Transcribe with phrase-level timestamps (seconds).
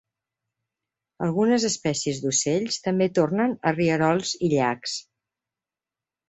[1.25, 4.97] Algunes espècies d'ocells també tornen a rierols i llacs.